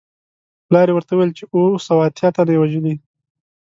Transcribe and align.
پلار 0.67 0.87
یې 0.89 0.93
ورته 0.95 1.11
وویل 1.13 1.31
چې 1.37 1.43
اووه 1.53 1.79
سوه 1.87 2.01
اتیا 2.07 2.29
تنه 2.35 2.51
یې 2.53 2.59
وژلي. 2.61 2.93